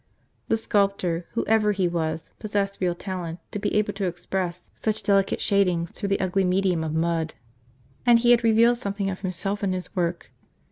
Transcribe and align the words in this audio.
The 0.47 0.57
sculptor, 0.57 1.27
whoever 1.33 1.73
he 1.73 1.87
was, 1.87 2.31
possessed 2.39 2.79
real 2.81 2.95
talent 2.95 3.37
to 3.51 3.59
be 3.59 3.75
able 3.75 3.93
to 3.93 4.07
express 4.07 4.71
such 4.73 5.03
delicate 5.03 5.39
shadings 5.39 5.91
through 5.91 6.09
the 6.09 6.19
ugly 6.19 6.43
medium 6.43 6.83
of 6.83 6.95
mud. 6.95 7.35
And 8.03 8.17
he 8.17 8.31
had 8.31 8.43
revealed 8.43 8.77
something 8.77 9.11
of 9.11 9.19
himself 9.19 9.63
in 9.63 9.73
his 9.73 9.95
work. 9.95 10.31